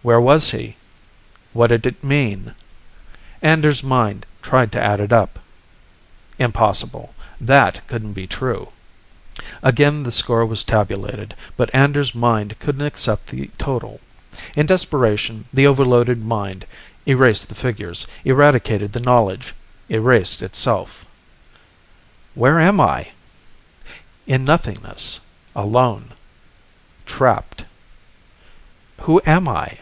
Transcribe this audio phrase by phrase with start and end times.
[0.00, 0.76] Where was he?
[1.52, 2.54] What did it mean?
[3.42, 5.38] Anders' mind tried to add it up.
[6.38, 7.14] Impossible.
[7.38, 8.70] That couldn't be true.
[9.62, 14.00] Again the score was tabulated, but Anders' mind couldn't accept the total.
[14.56, 16.64] In desperation, the overloaded mind
[17.06, 19.52] erased the figures, eradicated the knowledge,
[19.90, 21.04] erased itself.
[22.34, 23.08] "Where am I?"
[24.26, 25.20] In nothingness.
[25.54, 26.12] Alone.
[27.04, 27.66] Trapped.
[29.00, 29.78] "Who am I?"